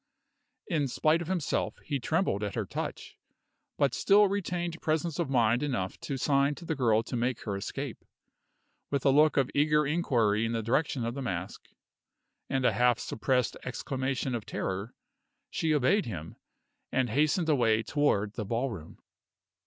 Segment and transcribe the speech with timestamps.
[0.65, 3.19] In spite of himself, he trembled at her touch,
[3.77, 7.55] but still retained presence of mind enough to sign to the girl to make her
[7.55, 8.03] escape.
[8.89, 11.67] With a look of eager inquiry in the direction of the mask,
[12.49, 14.95] and a half suppressed exclamation of terror,
[15.51, 16.35] she obeyed him,
[16.91, 18.97] and hastened away toward the ballroom.